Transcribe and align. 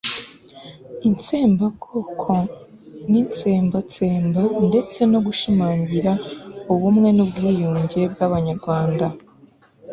itsembabwoko 1.11 2.33
n'itsembatsemba 3.11 4.41
ndetse 4.67 4.99
no 5.11 5.19
gushimangira 5.25 6.11
ubumwe 6.73 7.09
n'ubwiyunge 7.15 8.01
bw'abanyarwanda 8.11 9.05